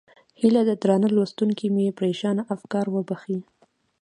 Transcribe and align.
هیله 0.39 0.61
ده 0.67 0.73
درانه 0.81 1.07
لوستونکي 1.15 1.65
مې 1.75 1.95
پرېشانه 1.99 2.43
افکار 2.55 2.85
وبښي. 2.89 3.39